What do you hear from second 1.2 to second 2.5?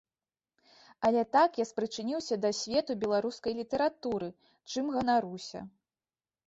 так я спрычыніўся